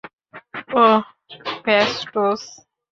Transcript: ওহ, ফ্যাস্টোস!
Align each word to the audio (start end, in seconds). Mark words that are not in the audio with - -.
ওহ, 0.75 0.99
ফ্যাস্টোস! 1.63 2.41